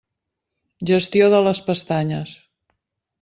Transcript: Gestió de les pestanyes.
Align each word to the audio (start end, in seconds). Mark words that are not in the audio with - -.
Gestió 0.91 1.27
de 1.33 1.41
les 1.49 1.61
pestanyes. 1.67 2.33